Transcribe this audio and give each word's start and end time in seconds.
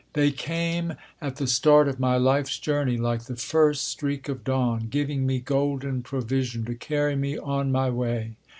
They 0.13 0.31
came 0.31 0.95
at 1.21 1.35
the 1.35 1.45
start 1.45 1.87
of 1.87 1.99
my 1.99 2.17
life's 2.17 2.57
journey, 2.57 2.97
like 2.97 3.25
the 3.25 3.35
first 3.35 3.87
streak 3.87 4.27
of 4.29 4.43
dawn, 4.43 4.87
giving 4.89 5.27
me 5.27 5.39
golden 5.39 6.01
provision 6.01 6.65
to 6.65 6.73
carry 6.73 7.15
me 7.15 7.37
on 7.37 7.71
my 7.71 7.91
way. 7.91 8.31